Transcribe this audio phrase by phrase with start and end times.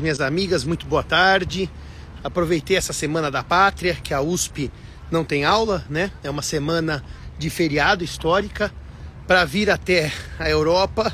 [0.00, 1.70] Minhas amigas, muito boa tarde.
[2.24, 4.70] Aproveitei essa semana da pátria, que a USP
[5.10, 6.10] não tem aula, né?
[6.24, 7.04] É uma semana
[7.38, 8.72] de feriado histórica
[9.26, 11.12] para vir até a Europa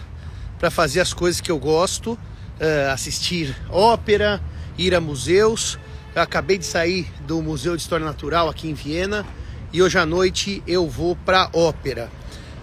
[0.59, 4.41] para fazer as coisas que eu gosto, uh, assistir ópera,
[4.79, 5.79] ir a museus.
[6.15, 9.27] Eu acabei de sair do Museu de História Natural aqui em Viena
[9.73, 12.09] e hoje à noite eu vou para ópera.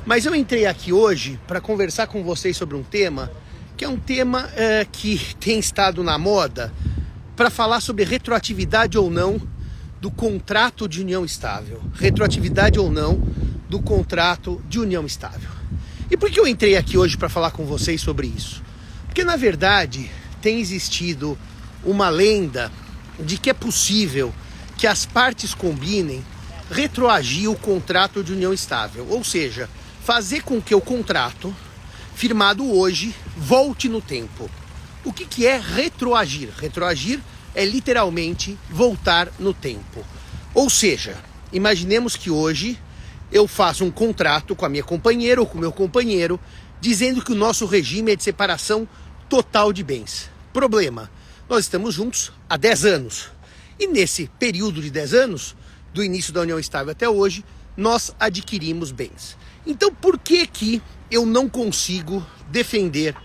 [0.05, 3.29] Mas eu entrei aqui hoje para conversar com vocês sobre um tema
[3.75, 6.71] que é um tema é, que tem estado na moda
[7.35, 9.41] para falar sobre retroatividade ou não
[9.99, 11.81] do contrato de união estável.
[11.93, 13.21] Retroatividade ou não
[13.70, 15.49] do contrato de união estável.
[16.12, 18.62] E por que eu entrei aqui hoje para falar com vocês sobre isso?
[19.05, 21.37] Porque na verdade tem existido
[21.84, 22.71] uma lenda
[23.20, 24.34] de que é possível
[24.77, 26.23] que as partes combinem
[26.70, 29.70] retroagir o contrato de união estável, ou seja,
[30.03, 31.55] fazer com que o contrato
[32.16, 34.49] firmado hoje volte no tempo.
[35.04, 36.49] O que, que é retroagir?
[36.58, 37.20] Retroagir
[37.54, 40.05] é literalmente voltar no tempo.
[40.54, 41.18] Ou seja,
[41.52, 42.79] imaginemos que hoje
[43.32, 46.40] eu faço um contrato com a minha companheira ou com o meu companheiro
[46.79, 48.87] dizendo que o nosso regime é de separação
[49.30, 50.30] total de bens.
[50.52, 51.09] Problema:
[51.49, 53.30] nós estamos juntos há 10 anos.
[53.80, 55.55] E nesse período de 10 anos,
[55.93, 57.43] do início da união estável até hoje,
[57.76, 59.37] nós adquirimos bens.
[59.65, 63.15] Então, por que que eu não consigo defender?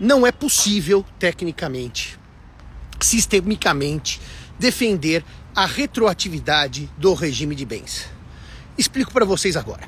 [0.00, 2.18] Não é possível tecnicamente,
[3.00, 4.20] sistemicamente
[4.58, 8.06] defender a retroatividade do regime de bens.
[8.78, 9.86] Explico para vocês agora.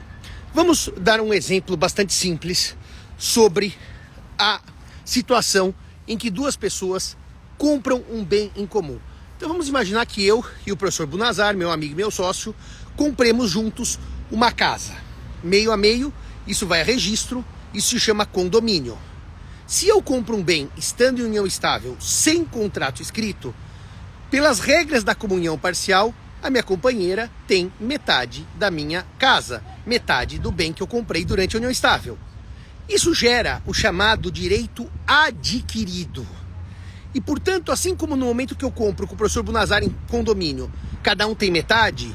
[0.52, 2.76] Vamos dar um exemplo bastante simples
[3.16, 3.74] sobre
[4.38, 4.60] a
[5.04, 5.74] situação
[6.06, 7.16] em que duas pessoas
[7.56, 8.98] compram um bem em comum.
[9.36, 12.54] Então vamos imaginar que eu e o professor Bunazar, meu amigo e meu sócio,
[12.96, 13.98] compremos juntos
[14.30, 15.07] uma casa
[15.42, 16.12] meio a meio,
[16.46, 18.98] isso vai a registro, isso se chama condomínio.
[19.66, 23.54] Se eu compro um bem estando em união estável sem contrato escrito,
[24.30, 30.52] pelas regras da comunhão parcial, a minha companheira tem metade da minha casa, metade do
[30.52, 32.18] bem que eu comprei durante a união estável.
[32.88, 36.26] Isso gera o chamado direito adquirido.
[37.14, 40.70] E portanto, assim como no momento que eu compro com o professor Bunazar em condomínio,
[41.02, 42.14] cada um tem metade,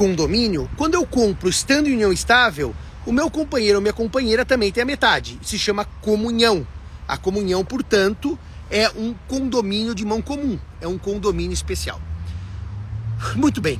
[0.00, 2.74] condomínio, quando eu compro estando em união estável,
[3.04, 5.38] o meu companheiro ou minha companheira também tem a metade.
[5.42, 6.66] Se chama comunhão.
[7.06, 8.38] A comunhão, portanto,
[8.70, 12.00] é um condomínio de mão comum, é um condomínio especial.
[13.36, 13.78] Muito bem.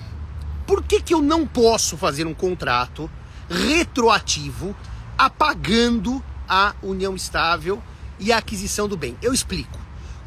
[0.66, 3.10] Por que, que eu não posso fazer um contrato
[3.48, 4.76] retroativo
[5.16, 7.82] apagando a união estável
[8.18, 9.16] e a aquisição do bem?
[9.22, 9.78] Eu explico.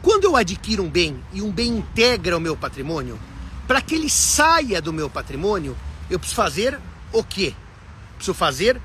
[0.01, 3.19] Quando eu adquiro um bem e um bem integra o meu patrimônio,
[3.68, 5.75] para que ele saia do meu patrimônio,
[6.09, 6.79] eu preciso fazer
[7.12, 7.53] o quê?
[8.16, 8.81] Preciso fazer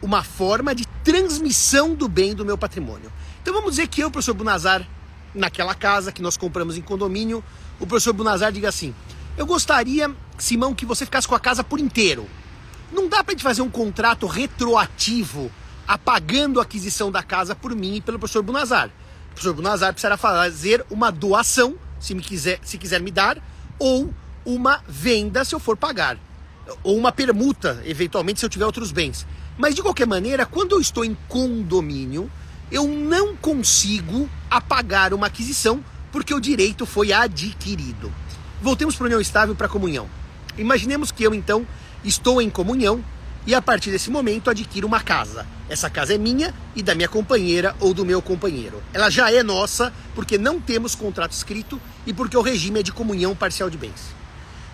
[0.00, 3.12] uma forma de transmissão do bem do meu patrimônio.
[3.40, 4.86] Então vamos dizer que eu, professor Bunazar,
[5.34, 7.42] naquela casa que nós compramos em condomínio,
[7.78, 8.94] o professor Bunazar diga assim:
[9.36, 12.26] Eu gostaria, Simão, que você ficasse com a casa por inteiro.
[12.92, 15.50] Não dá para gente fazer um contrato retroativo
[15.86, 18.88] apagando a aquisição da casa por mim e pelo professor Bunazar.
[18.88, 23.38] O professor Bunazar precisará fazer uma doação, se, me quiser, se quiser me dar,
[23.78, 24.12] ou
[24.44, 26.18] uma venda se eu for pagar,
[26.82, 29.26] ou uma permuta, eventualmente, se eu tiver outros bens.
[29.58, 32.30] Mas de qualquer maneira, quando eu estou em condomínio,
[32.70, 38.12] eu não consigo apagar uma aquisição porque o direito foi adquirido.
[38.60, 40.08] Voltemos para a união estável para a comunhão.
[40.56, 41.66] Imaginemos que eu então
[42.04, 43.04] estou em comunhão
[43.46, 45.46] e a partir desse momento adquiro uma casa.
[45.68, 48.82] Essa casa é minha e da minha companheira ou do meu companheiro.
[48.92, 52.92] Ela já é nossa porque não temos contrato escrito e porque o regime é de
[52.92, 54.21] comunhão parcial de bens.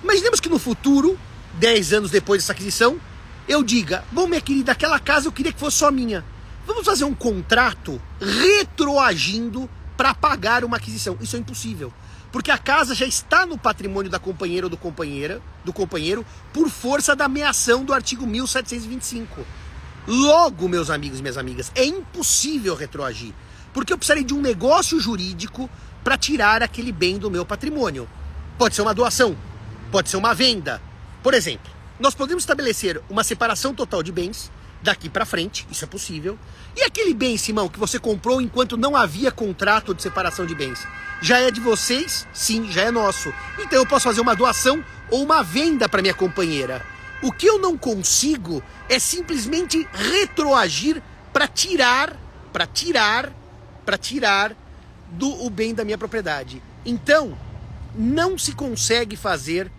[0.03, 1.19] Imaginemos que no futuro,
[1.55, 3.01] 10 anos depois dessa aquisição,
[3.49, 6.25] eu diga: Bom, minha querida, aquela casa eu queria que fosse só minha.
[6.67, 11.17] Vamos fazer um contrato retroagindo para pagar uma aquisição.
[11.21, 11.93] Isso é impossível.
[12.31, 16.69] Porque a casa já está no patrimônio da companheira ou do, companheira, do companheiro por
[16.69, 19.45] força da ameação do artigo 1725.
[20.07, 23.33] Logo, meus amigos e minhas amigas, é impossível retroagir.
[23.73, 25.71] Porque eu precisaria de um negócio jurídico
[26.05, 28.09] para tirar aquele bem do meu patrimônio.
[28.59, 29.37] Pode ser uma doação,
[29.91, 30.81] pode ser uma venda.
[31.23, 34.51] Por exemplo, nós podemos estabelecer uma separação total de bens
[34.83, 36.39] daqui para frente, isso é possível.
[36.77, 40.87] E aquele bem, Simão, que você comprou enquanto não havia contrato de separação de bens,
[41.21, 42.27] já é de vocês?
[42.33, 43.33] Sim, já é nosso.
[43.59, 46.85] Então eu posso fazer uma doação ou uma venda para minha companheira.
[47.21, 51.03] O que eu não consigo é simplesmente retroagir
[51.33, 52.17] para tirar,
[52.53, 53.33] para tirar,
[53.85, 54.57] para tirar
[55.11, 56.63] do o bem da minha propriedade.
[56.87, 57.37] Então,
[57.95, 59.71] não se consegue fazer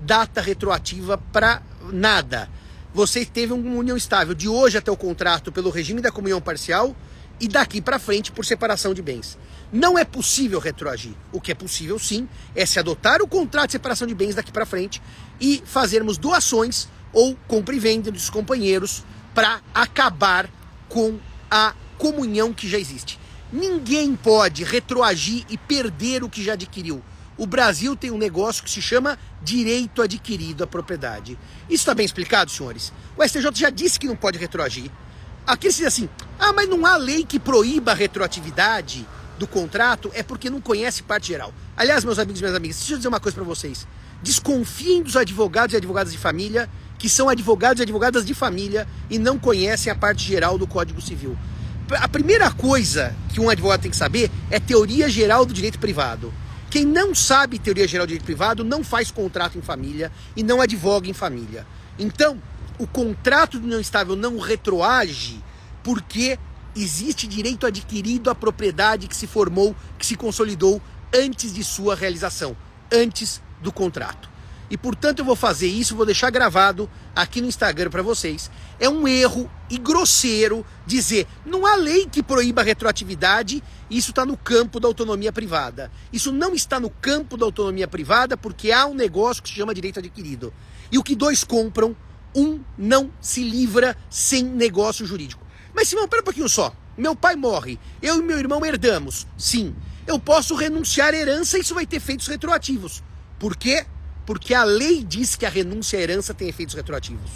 [0.00, 1.62] data retroativa para
[1.92, 2.48] nada.
[2.94, 6.96] Você teve uma união estável de hoje até o contrato pelo regime da comunhão parcial
[7.38, 9.38] e daqui para frente por separação de bens.
[9.72, 11.12] Não é possível retroagir.
[11.32, 14.50] O que é possível, sim, é se adotar o contrato de separação de bens daqui
[14.50, 15.02] para frente
[15.40, 19.04] e fazermos doações ou compra e venda dos companheiros
[19.34, 20.48] para acabar
[20.88, 21.18] com
[21.50, 23.18] a comunhão que já existe.
[23.52, 27.02] Ninguém pode retroagir e perder o que já adquiriu.
[27.38, 31.38] O Brasil tem um negócio que se chama direito adquirido à propriedade.
[31.68, 32.92] Isso está bem explicado, senhores?
[33.16, 34.90] O STJ já disse que não pode retroagir.
[35.46, 39.06] Aqui se diz assim: ah, mas não há lei que proíba a retroatividade
[39.38, 41.52] do contrato, é porque não conhece parte geral.
[41.76, 43.86] Aliás, meus amigos e minhas amigas, deixa eu dizer uma coisa para vocês.
[44.22, 49.18] Desconfiem dos advogados e advogadas de família que são advogados e advogadas de família e
[49.18, 51.36] não conhecem a parte geral do Código Civil.
[51.90, 56.32] A primeira coisa que um advogado tem que saber é teoria geral do direito privado.
[56.70, 60.60] Quem não sabe teoria geral do direito privado não faz contrato em família e não
[60.60, 61.66] advoga em família.
[61.98, 62.40] Então,
[62.78, 65.42] o contrato de união estável não retroage
[65.82, 66.38] porque
[66.74, 70.82] existe direito adquirido à propriedade que se formou, que se consolidou
[71.14, 72.56] antes de sua realização,
[72.92, 74.28] antes do contrato.
[74.68, 78.50] E portanto eu vou fazer isso, vou deixar gravado aqui no Instagram para vocês.
[78.80, 84.26] É um erro e grosseiro dizer, não há lei que proíba a retroatividade, isso está
[84.26, 85.90] no campo da autonomia privada.
[86.12, 89.74] Isso não está no campo da autonomia privada porque há um negócio que se chama
[89.74, 90.52] direito adquirido.
[90.90, 91.96] E o que dois compram,
[92.34, 95.46] um não se livra sem negócio jurídico.
[95.74, 96.74] Mas Simão, pera um pouquinho só.
[96.96, 99.26] Meu pai morre, eu e meu irmão herdamos.
[99.36, 99.74] Sim,
[100.06, 103.02] eu posso renunciar à herança e isso vai ter efeitos retroativos.
[103.38, 103.84] Por quê?
[104.26, 107.30] Porque a lei diz que a renúncia à herança tem efeitos retroativos.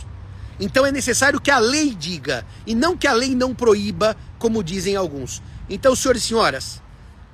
[0.59, 4.63] Então é necessário que a lei diga, e não que a lei não proíba, como
[4.63, 5.43] dizem alguns.
[5.71, 6.83] Então, senhores e senhoras,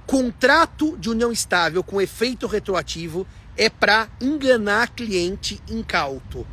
[0.06, 3.26] contrato de união estável com efeito retroativo
[3.56, 6.46] é para enganar cliente incauto.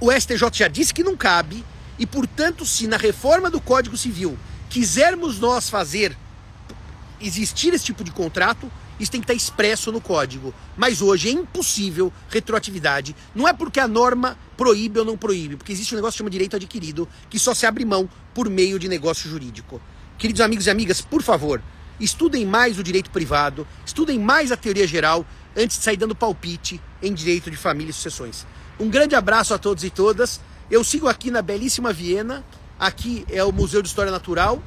[0.00, 1.64] O STJ já disse que não cabe,
[1.98, 4.36] e portanto, se na reforma do Código Civil
[4.68, 6.16] quisermos nós fazer
[7.20, 10.54] existir esse tipo de contrato, isso tem que estar expresso no código.
[10.76, 13.14] Mas hoje é impossível retroatividade.
[13.34, 16.30] Não é porque a norma proíbe ou não proíbe, porque existe um negócio que chama
[16.30, 19.80] direito adquirido, que só se abre mão por meio de negócio jurídico.
[20.18, 21.60] Queridos amigos e amigas, por favor,
[21.98, 26.80] estudem mais o direito privado, estudem mais a teoria geral antes de sair dando palpite
[27.02, 28.46] em direito de família e sucessões.
[28.78, 30.40] Um grande abraço a todos e todas.
[30.70, 32.44] Eu sigo aqui na belíssima Viena.
[32.78, 34.60] Aqui é o Museu de História Natural,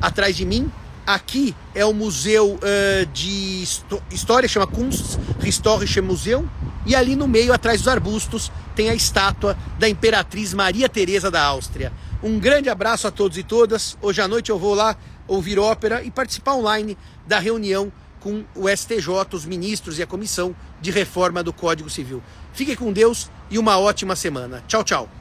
[0.00, 0.70] atrás de mim.
[1.08, 3.62] Aqui é o museu uh, de
[4.10, 6.46] história, chama Kunsthistorische Museum.
[6.84, 11.42] E ali no meio, atrás dos arbustos, tem a estátua da Imperatriz Maria Teresa da
[11.42, 11.94] Áustria.
[12.22, 13.96] Um grande abraço a todos e todas.
[14.02, 16.94] Hoje à noite eu vou lá ouvir ópera e participar online
[17.26, 17.90] da reunião
[18.20, 22.22] com o STJ, os ministros e a comissão de reforma do Código Civil.
[22.52, 24.62] Fiquem com Deus e uma ótima semana.
[24.68, 25.17] Tchau, tchau.